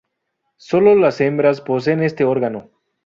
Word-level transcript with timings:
Sólo 0.57 0.95
las 0.95 1.21
hembras 1.21 1.61
poseen 1.61 2.01
este 2.01 2.23
órgano. 2.23 2.71